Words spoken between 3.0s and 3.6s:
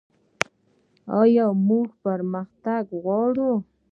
غواړو؟